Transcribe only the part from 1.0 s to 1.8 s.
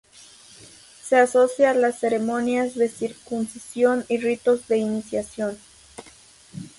Se asocia a